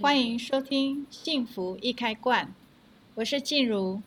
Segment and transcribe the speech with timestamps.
[0.00, 2.46] 欢迎收听《幸福易开罐》，
[3.14, 4.02] 我是静茹。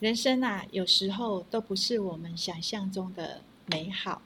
[0.00, 4.20] 人生啊，有时候都不是我们想象中的美好。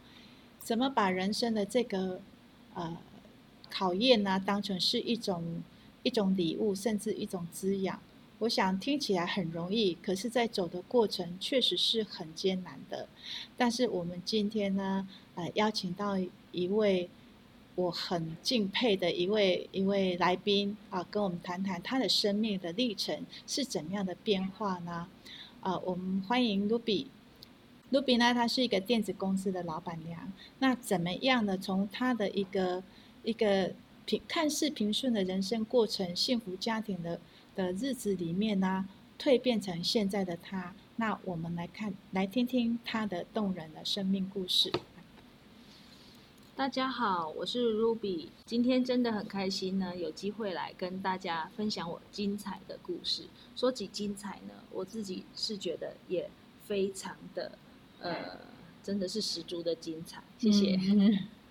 [0.58, 2.20] 怎么把人生的这个
[2.74, 2.96] 呃
[3.70, 5.62] 考验呢、啊，当成是一种
[6.02, 8.02] 一种礼物，甚至一种滋养？
[8.40, 13.08] 我想听起来很容易，可是，在走的过程确实是很艰难的。
[13.56, 16.18] 但是我们今天呢，呃，邀请到
[16.50, 17.08] 一位
[17.74, 25.08] 我很敬佩的一位一位来宾啊，跟我们谈谈他的生命的历程是怎样的变化呢？
[25.60, 27.06] 啊，我们欢迎 Ruby。
[27.90, 30.32] Ruby 呢，她是一个电子公司的老板娘。
[30.58, 31.56] 那怎么样呢？
[31.58, 32.82] 从她的一个
[33.22, 33.72] 一个
[34.04, 37.20] 平看似平顺的人生过程，幸福家庭的。
[37.54, 40.74] 的日子里面呢，蜕变成现在的他。
[40.96, 44.72] 那我们来看，来听听他的动人的生命故事。
[46.54, 53.24] 大家好，我是 Ruby，今天真的很开心呢，有机会来跟大家分享我精彩的故事。
[53.56, 56.28] 说起精彩呢，我自己是觉得也
[56.66, 57.52] 非常的，
[58.00, 58.38] 呃，
[58.82, 60.22] 真的是十足的精彩。
[60.38, 60.78] 谢谢。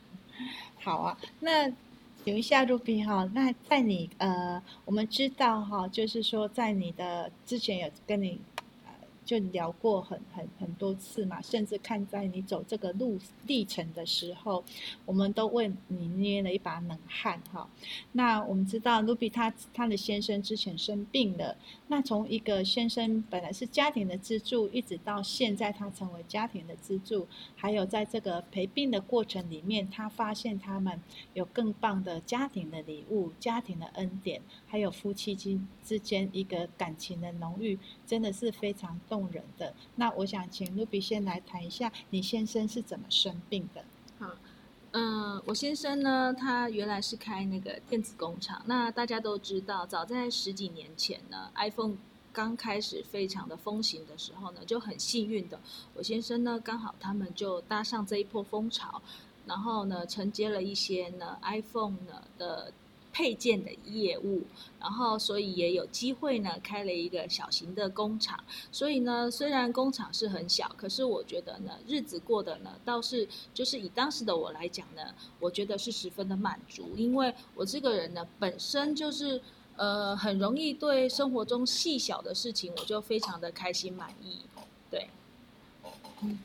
[0.80, 1.73] 好啊，那。
[2.23, 8.40] 等一下，Ruby 哈，那在你呃，我们知道哈，就是说在你的之前有跟你。
[9.23, 14.63] 就聊过很很很多次嘛，甚至看在你走这个路历程的时候，
[15.05, 17.69] 我们都为你捏了一把冷汗哈。
[18.13, 21.55] 那我们知道 Ruby 他他的先生之前生病了，
[21.88, 31.00] 那从一个先生本来是家庭的支柱，一直到现在他成为家庭的支柱，还有在这个陪病的过程里面，他发现他们
[31.33, 39.73] 有更棒的家庭的礼物、家庭的恩典，还有夫妻之之间一个感情的浓郁，真的是非常动人的。
[39.95, 43.84] 那我想请 Ruby 先来谈一下，你先生是怎么生病的？
[44.18, 44.31] 好，
[44.92, 48.64] 嗯、我先生呢，他原来是开那个电子工厂。
[48.66, 51.98] 那大家都知道，早在十几年前呢，iPhone
[52.31, 55.59] 刚开始非常的风行的时候呢，就很幸运的，
[55.94, 59.02] 我先生呢刚好他们就搭上这一波风潮，
[59.46, 62.72] 然后呢承接了一些呢 iPhone 呢的。
[63.13, 64.44] 配件的业务，
[64.79, 68.41] 然后所以也有机会呢，开了一个小型的工厂。
[68.72, 79.41] 所以呢，虽然工厂是很小，可是我觉得呢，日子过得呢，倒是就是以当时的我来讲呢，我觉得是十分的满足，因为我这个人呢，本身就是
[79.75, 84.38] 呃，很容易对生活中细小的事情，我就非常的开心满意。
[84.89, 85.09] 对，
[86.22, 86.39] 嗯，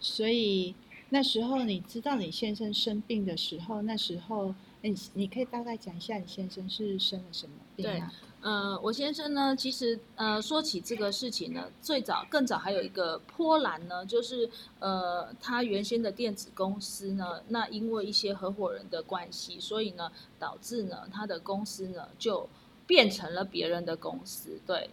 [0.00, 0.74] 所以
[1.10, 4.54] 那时候你知道你先生生病的时候，那时候。
[4.88, 8.12] 你你可以大概讲一下你先生是生了什么病啊？
[8.40, 14.48] 对，呃，我先生呢，其实呃，说起这个事情呢，最早更早还有一个波澜呢，就是
[14.78, 22.48] 呃，他原先的电子公司呢，那因为一些合伙人的关系，所以呢，导致呢，他的公司呢就
[22.86, 24.88] 变成了别人的公司，对，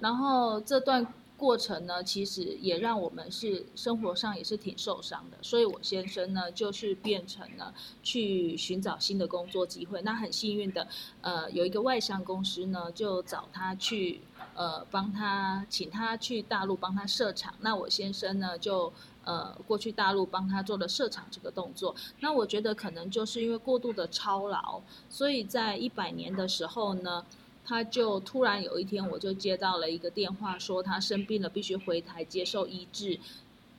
[0.00, 1.06] 然后这段。
[1.36, 10.00] 过程呢，其实也让我们是生活上也是挺受伤的，所以我先生呢，就是变成了去寻找新的工作机会。
[10.02, 10.86] 那很幸运的，
[11.20, 14.20] 呃，有一个外商公司呢，就找他去，
[14.54, 17.52] 呃，帮他请他去大陆帮他设厂。
[17.60, 18.92] 那我先生呢，就
[19.24, 21.94] 呃过去大陆帮他做了设厂这个动作。
[22.20, 24.80] 那我觉得可能就是因为过度的操劳，
[25.10, 27.26] 所以在一百年的时候呢。
[27.64, 33.18] 他就突然有一天，我就接到了一个电话，说他生病了，必须回台接受医治。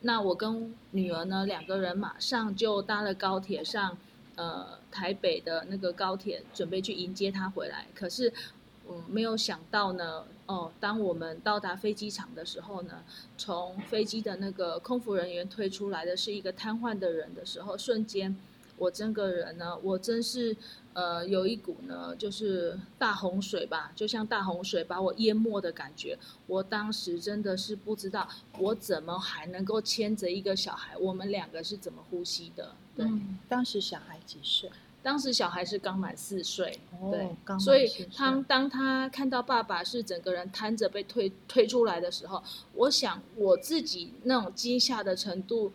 [0.00, 3.96] 那我跟女儿呢，两个人马上就搭了高铁上，
[4.34, 7.86] 呃，台北的那个高铁，准备去迎接他回来。
[7.94, 8.32] 可是，
[8.88, 13.02] 嗯，没有想到呢，哦，当我们到达飞机场的时候呢，
[13.38, 18.36] 从飞机的那个空服人员推出来的是一个瘫痪的人的时候，瞬间，
[18.76, 20.56] 我整个人呢，我真是。
[20.96, 26.18] 呃，有一股呢，就是大洪水吧，就像大洪水把我淹没的感觉。
[26.46, 28.26] 我当时真的是不知道，
[28.58, 32.74] 我怎么还能够牵着一个小孩，我们两个是怎么呼吸的？
[32.96, 34.70] 对，嗯、当时小孩几岁？
[35.02, 36.80] 当时小孩是刚满四岁。
[36.98, 37.58] 哦、对。
[37.58, 37.86] 所以
[38.16, 42.42] 他当他看到爸爸是整个人瘫着被推推出来的时候，
[42.72, 45.70] 我想我自己那种惊吓的程度，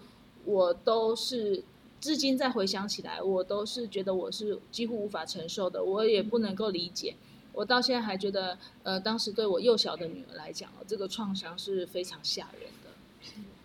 [0.45, 1.63] 我都是。
[2.01, 7.15] 至今再回想起来，我都是觉得我是几乎无法承受的，我也不能够理解。
[7.53, 12.89] 我到现在还觉得，呃，当时对我幼小的女儿来讲，这个创伤是非常吓人的。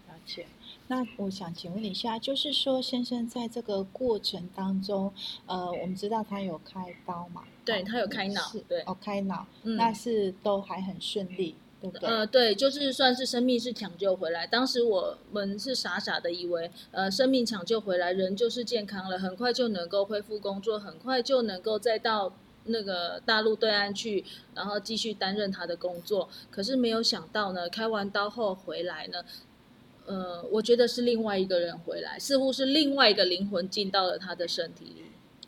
[0.08, 0.46] 而且，
[0.88, 5.12] 那我想请问一下，就是说，先生在这个过程当中，
[5.46, 7.44] 呃，我们知道他有开刀嘛？
[7.64, 11.54] 对，他有开脑，对，哦，开脑，嗯，那是都还很顺利。
[12.00, 14.46] 呃，对，就是算是生命是抢救回来。
[14.46, 22.32] 当时我们是傻傻的以为，呃，生命抢救回来，人就是健康了，很快就能够恢复工作，很快就能够再到
[22.64, 24.24] 那个大陆对岸去，
[24.54, 26.28] 然后继续担任他的工作。
[26.50, 29.24] 可是没有想到呢，开完刀后回来呢，
[30.06, 35.02] 呃，我觉得是另外一个人回来，似乎是另外一个灵魂进到了他的身体里。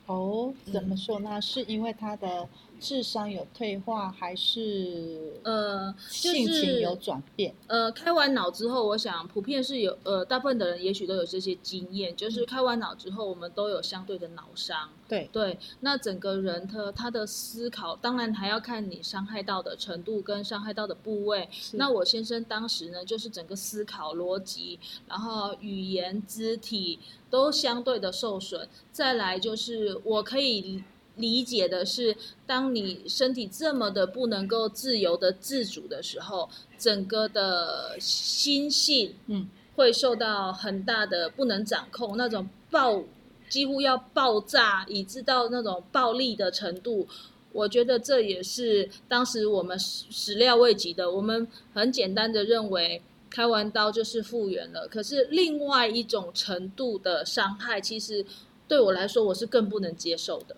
[0.07, 1.31] 哦，怎么说呢？
[1.33, 2.49] 嗯、是因为他的
[2.81, 7.55] 智商有退化，还是呃性情有转变？
[7.67, 14.89] 呃，开完脑之后，我想普遍是有呃，大部分的人也许都有这些经验，就是开完脑之后，我们都有相对的脑伤。
[15.09, 21.49] 对对，那整个人他他的思考，当然还要看你伤害到的程度跟伤害到的部位。
[21.73, 24.79] 那我先生当时呢，就是整个思考逻辑，
[25.09, 26.99] 然后语言、肢体。
[27.31, 28.67] 都相对的受损。
[28.91, 30.83] 再来就是，我可以
[31.19, 32.17] 理解的是，
[32.47, 36.49] 当你身体这么的不能够自由的自主的时候，
[36.79, 43.03] 整个的心性，嗯，会受到很大的不能掌控，那种爆
[43.49, 47.07] 几乎要爆炸，以致到那种暴力的程度。
[47.53, 51.11] 我觉得这也是当时我们始料未及的。
[51.11, 53.03] 我们很简单的认为。
[53.31, 58.25] 开完刀就是复原了，可是另外一种程度的伤害，其实
[58.67, 60.57] 对我来说我是更不能接受的。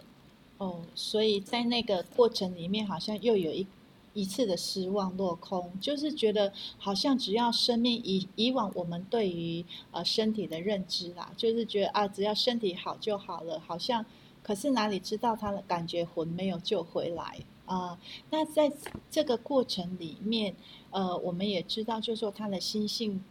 [0.60, 3.66] 哦，所以在那个过程里面，好像又有一
[4.12, 14.04] 一次的失望落空，就是觉得好像只要生命以以往我们对于呃身体的认知啦，就是觉得啊只要身体好就好了，好像
[14.42, 17.38] 可是哪里知道他的感觉魂没有救回来。
[17.64, 17.96] 啊、
[18.30, 18.70] 那在
[19.08, 20.52] 这个过程里面，
[20.90, 23.22] 呃，我们也知道，就是说他的心性，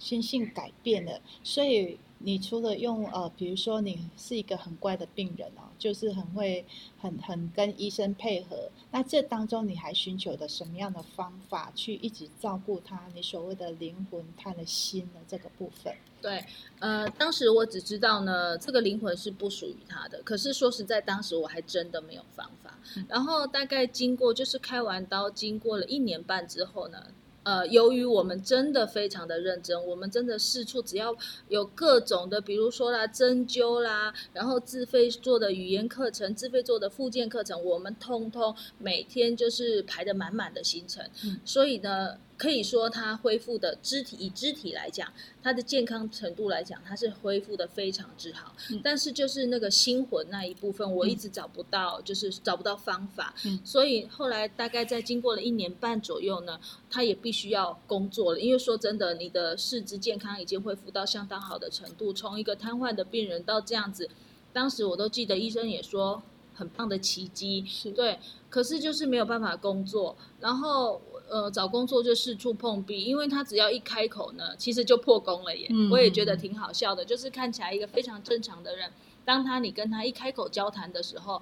[0.00, 6.64] 心性改变了，所以你除了用呃，比如说你是一个很乖的病人哦，就是很会
[6.98, 13.06] 很很跟医生配合，那这当中你还寻求的什么样的方法去一直照顾他？
[13.14, 15.94] 你所谓的灵魂，他的心的这个部分。
[16.22, 16.42] 对，
[16.78, 20.22] 呃，当时我只知道呢，这个灵魂是不属于他的。
[20.22, 22.78] 可是说实在，当时我还真的没有方法。
[23.06, 27.08] 然后大概经过，就是开完刀，经过了一年半之后呢。
[27.44, 31.14] 呃，由于我们真的非常的认真，我们真的四处只要
[31.48, 41.04] 有各种的，比如说啦，针灸啦，然后自费做的语言课程，自费做的复健课程，我们通通每天就是排的满满的行程。
[41.24, 42.18] 嗯，所以呢。
[42.36, 48.52] 可以说，他恢复的肢体，以肢体来讲，他的健康程度来讲，他是恢复的非常之好。
[48.70, 48.80] 嗯。
[48.82, 53.32] 但是就是那个心魂那一部分，我一直找不到，嗯，就是找不到方法。
[53.44, 53.60] 嗯。
[53.64, 56.58] 所以后来大概在经过了一年半左右呢，
[56.90, 58.40] 他也必须要工作了。
[58.40, 64.10] 因为说真的，你的四肢健康已经恢复到相当好的程度，从一个瘫痪的病人到这样子，
[64.52, 66.20] 当时我都记得医生也说
[66.52, 67.64] 很棒的奇迹。
[67.64, 67.92] 是。
[67.92, 68.18] 对。
[68.50, 71.00] 可是就是没有办法工作，然后。
[71.28, 75.66] 呃，找工作就四处碰壁，因为他只要一开口呢，其实就破功了耶。
[75.70, 78.90] 嗯、我也觉得挺好笑的，就是看起来一个非常正常的人，
[79.24, 81.40] 当他你跟他一开口交谈的时候，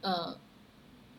[0.00, 0.36] 呃，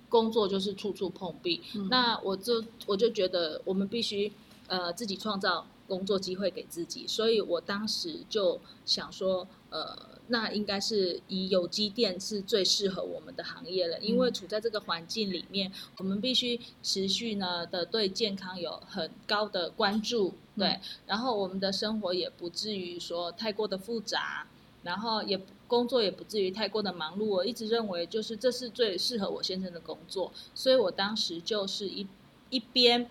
[0.10, 1.62] 工作就是处处碰壁。
[1.76, 4.32] 嗯、那我就我就觉得我们必须
[4.68, 10.17] 呃自己创造工作机会给自己，所以我当时就想说，呃。
[10.30, 24.48] 那应该是以有机电是最适合我们的行业了，因为处在这个环境里面，我们必须持续呢的对健康有很高的关注，对，然后我们的生活也不至于说太过的复杂，
[24.84, 27.26] 然后也工作也不至于太过的忙碌。
[27.26, 32.08] 我一直认为就是这是最适合我先生的工作，所以我当时就是一
[32.50, 33.10] 一边。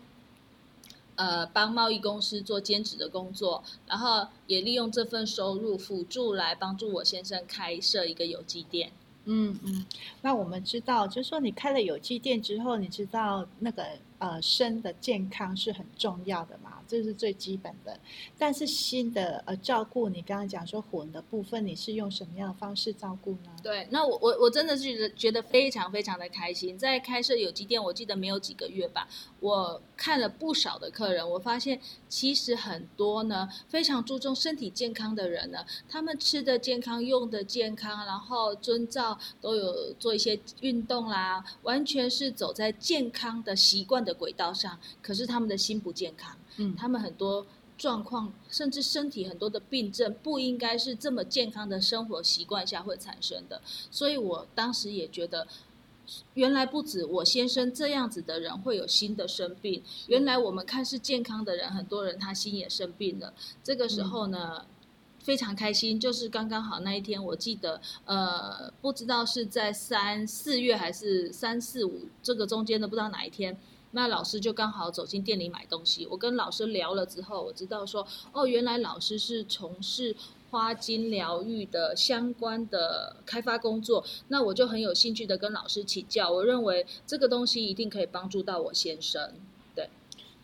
[1.16, 8.92] 呃，帮贸易公司做兼职的工作，然后也利用这份收入辅助来帮助我先生开设一个有机店。
[9.24, 9.84] 嗯嗯，
[10.22, 13.84] 那我们知道，就是说你开了有机店之后，你知道那个
[14.18, 17.98] 呃身的健康是很重要的嘛，这是最基本的。
[18.38, 23.50] 但是心的呃照顾，你刚刚讲说魂的部分，你是用什么样的方式照顾呢？
[23.62, 29.08] 对，那我我我真的是觉得觉得非常非常的开心，在开设有机店，我记得没有几个月吧，
[29.40, 39.18] 我看了不少的客人，我发现其实很多呢非常注重身体健康的人呢，他们吃的健康，用的健康，然后遵照。
[39.40, 44.78] 都有做一些运动啦，完全是走在健康的习惯的轨道上。
[45.02, 47.44] 可是他们的心不健康，嗯，他们很多
[47.76, 53.60] 状况，甚至身体很多的病症，不应该是这么健康的生活习惯下会产生的。
[53.90, 55.46] 所以我当时也觉得，
[56.34, 63.34] 原来不止我先生这样子的人会有新的生病，原来我们看似健康的人，很多人他心也生病了。
[63.62, 64.66] 这个时候呢，嗯
[65.26, 73.58] 非常开心，就是刚刚好那一天，我记得，呃，不知道是在三四月还是三四五这个中间的，不知道哪一天，
[73.96, 76.06] 那老师就刚好走进店里买东西。
[76.06, 80.14] 我跟老师聊了之后，我知道说，哦，原来老师是从事。
[80.48, 86.30] 花精疗愈的相关的开发工作，那我就很有兴趣的跟老师请教。
[86.30, 89.32] 我认为这个东西一定可以帮助到我先生。
[89.74, 89.90] 对，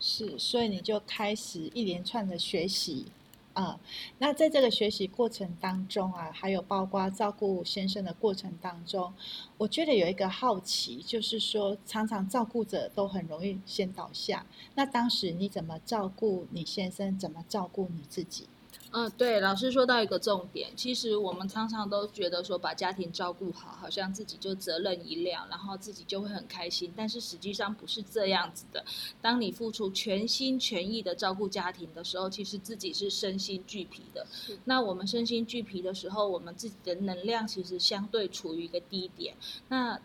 [0.00, 3.06] 是，所以你就开始一连串的学习。
[3.54, 3.80] 啊、嗯，
[4.18, 9.12] 那在这个学习过程当中啊，还有包括照顾先生的过程当中，
[9.58, 14.46] 我觉得有一个好奇，就是说常常照顾者都很容易先倒下。
[14.74, 17.18] 那当时你怎么照顾你先生？
[17.18, 18.48] 怎么照顾你自己？
[18.94, 26.92] 嗯，对，老师说到一个重点，其实我们常常都觉得说把家庭照顾好，好像自己就责任一了，然后自己就会很开心。
[26.94, 28.84] 但是实际上不是这样子的。
[29.22, 34.26] 当你付出全心全意的照顾家庭的时候，其实自己是身心俱疲的。
[34.66, 39.34] 那我们身心俱疲的时候，我们自己的能量其实相对处于一个低点。
[39.68, 39.98] 那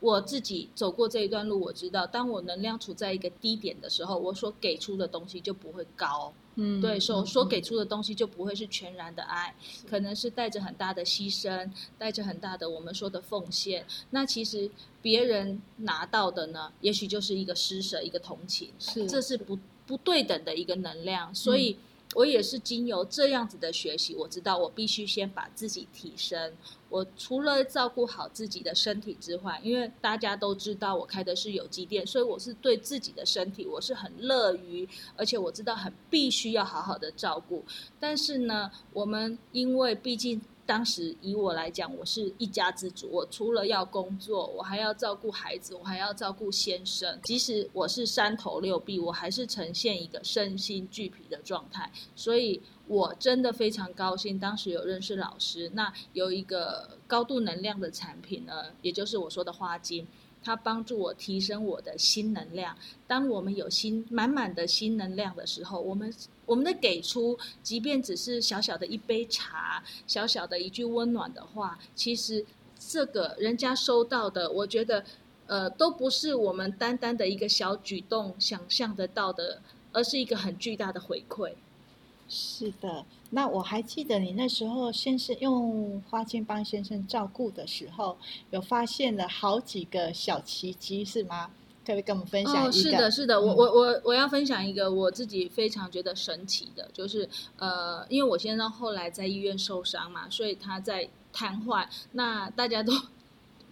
[0.00, 6.32] 我自己走过这一段路，我知道，当我能量处在一个低点的时候，我所给出的东西就不会高。
[6.60, 9.54] 嗯，对，所所给出的东西就不会是全然的爱，
[9.88, 13.86] 可能是带着很大的牺牲，带着很大的我们说的奉献。
[14.10, 21.72] 那其实别人拿到的呢，也许就是一个施舍，一个同情，是，这是不不对等的一个能量，所以。
[21.72, 26.52] 嗯我也是经由这样子的学习，我知道我必须先把自己提升。
[26.88, 37.64] 我除了照顾好自己的身体之外，因为大家都知道我开的是有机店，所以我是对自己的身体我是很乐于，而且我知道很必须要好好的照顾。
[38.00, 40.40] 但是呢，我们因为毕竟。
[40.70, 43.08] 当时以我来讲，我是一家之主。
[43.10, 47.18] 我除了要工作，我还要照顾孩子，我还要照顾先生。
[47.24, 51.90] 即使我是三头六臂，我还是呈现一个身心俱疲的状态。
[52.14, 55.68] 所以，我真的非常高兴，当时有认识老师。
[55.74, 60.06] 那有一个高度能量的产品呢，也就是我说的花精。
[60.42, 62.76] 它帮助我提升我的新能量。
[63.06, 66.12] 当我们有新满满的新能量的时候，我们
[66.46, 72.44] 我们的给出，即便只是小小的一杯茶，小小的一句温暖的话，其实
[72.78, 75.04] 这个人家收到的，我觉得，
[75.46, 79.60] 呃，都不是我们单单的一个小举动想象得到的，
[79.92, 81.52] 而是一个很巨大的回馈。
[82.32, 83.04] 是的。
[83.30, 88.16] 那我还记得你那时候先生用花精帮先生照顾的时候，
[88.50, 91.50] 有发现了好几个小奇迹，是吗？
[91.84, 92.68] 可以跟我们分享一个？
[92.68, 102.92] 哦，是的，是的，嗯、我我我我要分享一个我自己非常觉得神奇的，就是呃，因为我先生后来在医院受伤嘛，所以他在瘫痪，那大家都。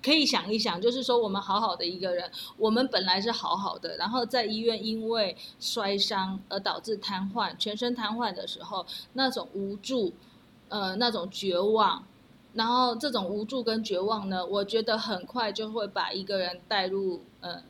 [0.00, 10.12] 可以想一想，就是说我们好好的一个人，我们本来是好好的，然后在医院因为摔伤而导致瘫痪，全身瘫痪的时候，那种无助，
[10.68, 12.04] 呃，那种绝望，
[12.54, 17.60] 然后这种无助跟绝望呢，我觉得很快就会把一个人带入，呃，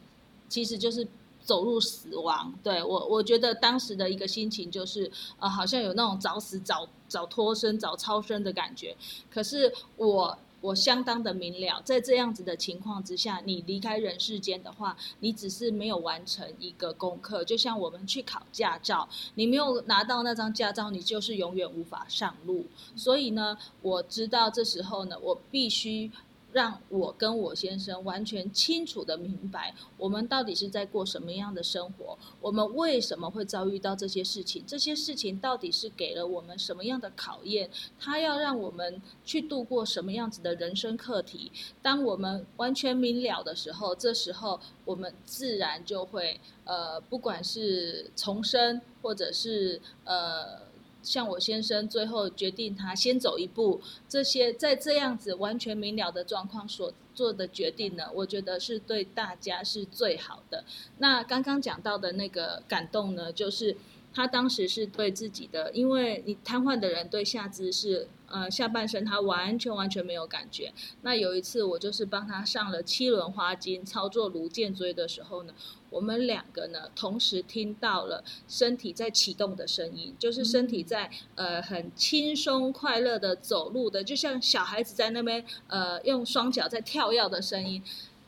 [0.50, 1.08] 其实就是
[1.40, 2.52] 走入死亡。
[2.62, 8.94] 对，我，我觉得当时的一个心情就是，呃，好像有那种早死早早脱身早超生的感觉。
[9.30, 10.38] 可是我。
[10.60, 17.44] 我相当的明了，在这样子的情况之下，你离开人世间的话，你只是没有完成一个功课。
[17.44, 22.66] 就像我们去考驾照，你没有拿到那张驾照，你就是永远无法上路。
[22.96, 26.10] 所以呢，我知道这时候呢，我必须。
[26.58, 41.52] 让我跟我先生完全清楚的明白，我们到底是在过什么样的生活，我们为什么会遭遇到这些事情，这些事情到底是给了我们什么样的考验，他要让我们去度过什么样子的人生课题。
[41.80, 50.66] 当我们完全明了的时候，这时候我们自然就会，呃，不管是重生，或者是呃。
[51.02, 60.64] 像我先生最后决定他先走一步，这些在这样子完全明了的状况所做的决定呢，我觉得是对大家是最好的。
[60.98, 63.76] 那刚刚讲到的那个感动呢，就是
[64.12, 68.08] 他当时是对自己的，因为你瘫痪的人对下肢是。
[68.30, 70.70] 呃，下半身他完全完全没有感觉。
[71.00, 75.54] 那有一次，我就是帮他上了七轮花精，操作颅荐椎的时候呢，
[75.90, 87.82] 我们两个呢同时听到了身体在启动的声音，就是身体在呃很轻松快乐的走路的，就像小孩子在那边呃用双脚在跳跃的声音。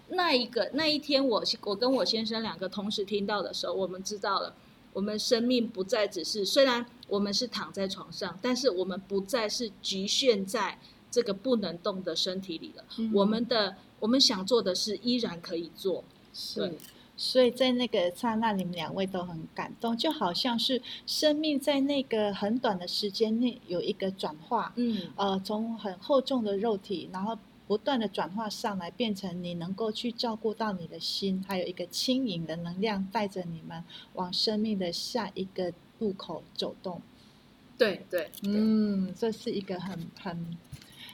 [0.08, 4.54] 那一个那一天我，我我跟我先生两个同时听到的时候，我们知道了。
[4.92, 10.80] 我们生命不再只是，虽然我们是躺在床上，但是我们不再是局限在
[11.12, 12.84] 这个不能动的身体里了。
[12.98, 16.02] 嗯、我们的我们想做的事依然可以做。
[16.34, 16.74] 是，
[17.20, 24.72] 所以在那个刹那，你们两位都很感动，就好像是生命在那个很短的时间内有一个转化。
[24.76, 27.36] 嗯，呃，从很厚重的肉体，然后。
[27.70, 33.84] 不断的转化上来，变成你能够去照顾到你的心，还有一个轻盈的能量带着你们
[34.14, 37.00] 往生命的下一个路口走动。
[37.78, 40.58] 对对，嗯，这是一个很很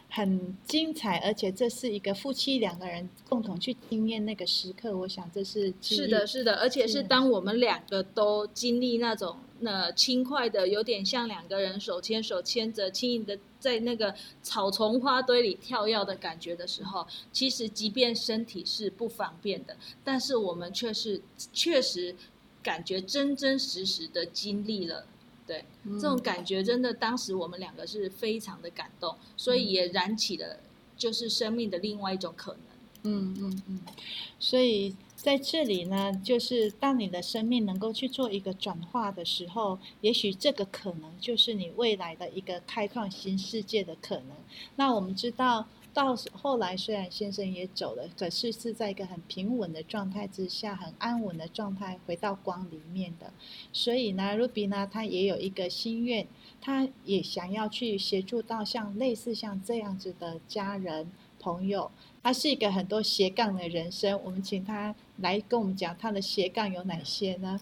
[0.09, 4.97] 很精彩，而且这是一个夫妻两个人共同去经验那个时刻。
[4.97, 21.21] 我想这是是的，是的，而且是当我们两个都经历那种那轻快的，有点像两个人手牵手牵着轻盈的在那个草丛花堆里跳跃的感觉的时候，其实即便身体是不方便的，但是我们却是
[21.53, 22.15] 确实
[22.63, 25.05] 感觉真真实实的经历了。
[25.47, 30.59] 对，这种感觉真的，当时我们两个是非常的感动，所以也燃起了
[30.97, 32.61] 就是生命的另外一种可能。
[33.05, 33.81] 嗯嗯嗯，
[34.41, 44.37] 所以在这里呢，就是当你的生命能够去做一个转化的时候，也许这个可能就是你未来的一个开创新世界的可能。
[44.77, 45.67] 那我们知道。
[45.97, 53.33] 到后来，虽然先生也走了，可是是在一个很平稳的状态之下，很安稳的状态回到光里面的。
[53.73, 56.27] 所以呢，Ruby 呢，他也有一个心愿，
[56.61, 61.11] 他也想要去协助到像类似像这样子的家人
[61.41, 61.91] 朋友。
[62.23, 67.59] 他是一个很多斜杠的人生，我们请他来跟我们讲他的斜杠有哪些呢？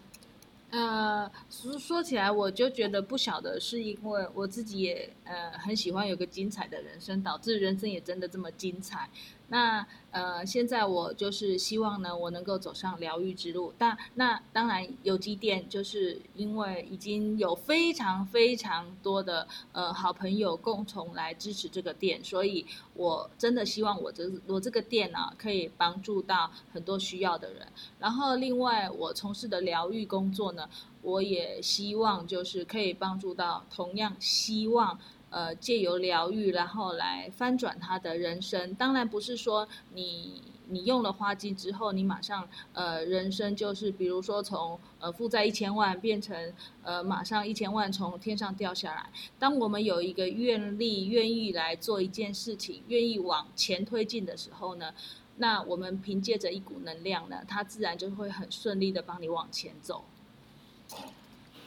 [0.75, 9.09] 呃，说说起来，我就觉得不晓得是因为我自己也呃很喜欢有个精彩的人生，导致人生也真的这么精彩。
[9.55, 13.73] 那呃，现在我就是希望呢，我能够走上疗愈之路。
[13.79, 27.69] 但那当然，有机店就是因为已经有非常非常多的呃好朋友共同来支持这个店，所以我真的希望我这我这个店呢，可以帮助到很多需要的人。
[28.01, 30.69] 然后另外，我从事的疗愈工作呢，
[31.03, 34.99] 我也希望就是可以帮助到同样希望。
[35.35, 38.73] 呃，借由疗愈，然后来翻转他的人生。
[38.77, 49.11] 当然不是说你你用了花精之后，你马上呃人生就是，比如说从呃负债一千万变成呃马上一千万从天上掉下来。
[49.37, 54.95] 当我们有一个愿力，愿意来做一件事情，愿意往前推进的时候呢，
[55.39, 60.05] 那我们凭借着一股能量呢，它自然就会很顺利的帮你往前走。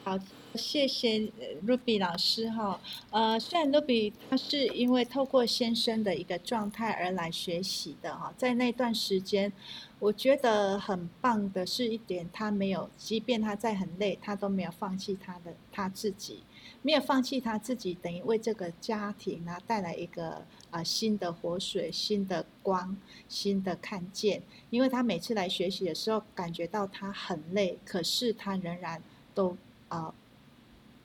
[0.05, 0.17] 好。
[0.57, 1.31] 谢谢
[1.65, 2.79] Ruby 老师哈，
[3.11, 9.53] 呃，虽然 Ruby 他是因为透过先生的一个状态而来学习的哈，在那段时间，
[9.99, 16.41] 我觉得很棒的是一点，他没有，即便他在很累，他都没有放弃他的他自己，
[16.81, 22.97] 没有放弃他自己，等于为这个家庭呢带来一个啊、新的活水、新的光、
[23.29, 24.41] 新的看见。
[24.71, 29.01] 因为他每次来学习的时候，感觉到他很累，可是他仍然
[29.35, 29.55] 都
[29.89, 30.13] 啊。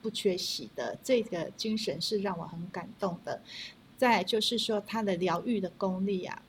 [0.03, 3.41] 不缺席的这个精神是让我很感动的。
[3.97, 6.41] 再就是说他的疗愈的功力啊，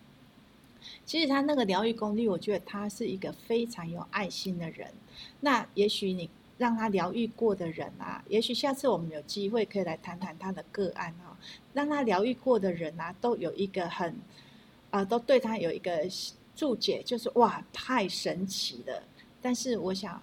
[1.06, 4.92] 其实他那个疗愈功力，我觉得他是一个非常有爱心的人。
[5.40, 11.38] 那也许你让他疗愈过的人啊，也许下次我们有机会可以来谈谈他的个案啊，
[11.72, 14.16] 让他疗愈过的人啊，都有一个很
[14.90, 16.08] 啊、都对他有一个
[16.56, 19.02] 注解，就是哇，太神奇了。
[19.40, 20.20] 但是我想。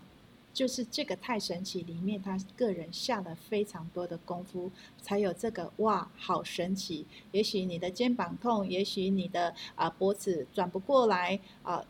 [0.54, 4.70] 就是这个太神奇，里面他个人下了非常多的功夫，
[5.02, 7.06] 才有这个哇，好神奇！
[7.32, 11.84] 也许你的肩膀痛，也许你的啊、脖子转不过来啊、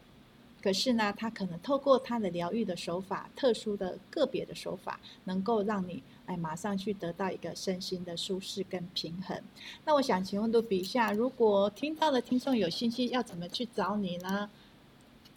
[0.61, 9.41] 可是呢，他可能透过他的疗愈的手法，特殊的个别的手法，能够让你哎马上去得到一个身心的舒适跟平衡。
[9.85, 14.47] 那我想请问度比一下，如果听到的听众有兴趣，要怎么去找你呢？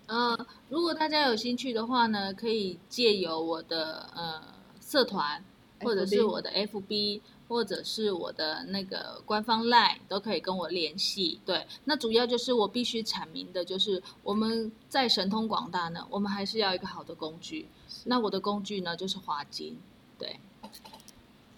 [0.06, 4.42] 呃，如果大家有兴趣的话呢，可以借由我的呃
[4.78, 5.42] 社团，
[5.80, 11.40] 或者是我的 FB，或者是我的那个官方 LINE，都可以跟我联系。
[11.46, 17.66] 对，那主要就是我必须阐明的，就是我们在神通广大呢，我们还是要一个好的工具。
[18.04, 19.78] 那我的工具呢，就是花精。
[20.18, 20.38] 对，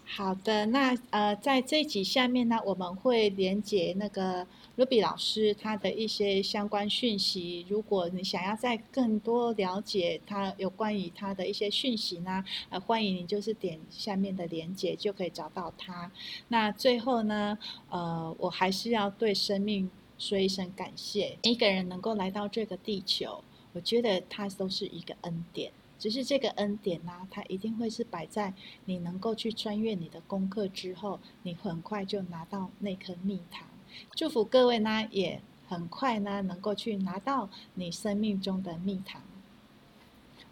[0.06, 4.46] 好的，那呃，在这集下面呢，我们会连接那个。
[4.76, 16.12] Ruby 老师他的一些相关讯息，如果你想要再更多了解他有关于他的一些讯息呢，呃，欢迎你就是点下面的链接就可以找到他。
[16.48, 17.56] 那最后呢，
[17.88, 21.38] 呃，我还是要对生命说一声感谢。
[21.40, 25.72] 一个人能够来到这个地球，我觉得他都是一个恩典。
[25.98, 28.52] 只是这个恩典呢，它一定会是摆在
[28.84, 33.66] 你能够去穿越你的功课之后，你很快就拿到那颗蜜糖。
[34.14, 39.22] 祝福各位呢，也很快呢，能够去拿到你生命中的蜜糖。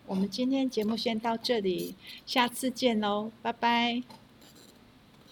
[0.06, 1.94] 我们今天节目先到这里，
[2.26, 4.02] 下次见喽，拜拜。